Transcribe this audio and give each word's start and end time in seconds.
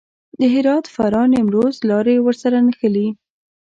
د 0.39 0.41
هرات، 0.53 0.85
فراه، 0.95 1.27
نیمروز 1.33 1.75
لارې 1.89 2.15
ورسره 2.21 2.57
نښلي. 2.67 3.07